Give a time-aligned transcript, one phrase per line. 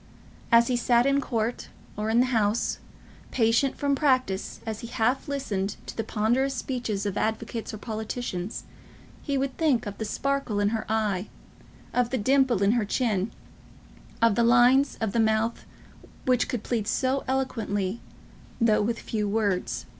[0.51, 2.79] As he sat in court, or in the House,
[3.29, 8.63] patient from practice as he half listened to the ponderous speeches of advocates or politicians,
[9.21, 11.27] he would think of the sparkle in her eye,
[11.93, 13.29] of the dimple in her chin,
[14.23, 15.65] of the lines of the mouth
[16.25, 18.01] which could plead so eloquently,
[18.59, 19.85] though with few words.